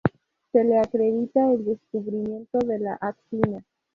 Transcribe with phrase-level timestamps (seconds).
[0.51, 3.63] Se le acredita el descubrimiento de la actina.